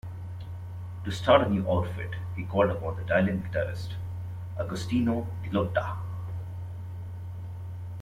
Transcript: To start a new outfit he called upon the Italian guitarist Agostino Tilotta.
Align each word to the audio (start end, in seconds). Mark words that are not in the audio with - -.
To 1.05 1.11
start 1.11 1.45
a 1.45 1.49
new 1.51 1.69
outfit 1.69 2.15
he 2.35 2.43
called 2.43 2.71
upon 2.71 2.95
the 2.95 3.03
Italian 3.03 3.43
guitarist 3.43 3.93
Agostino 4.59 5.27
Tilotta. 5.43 5.95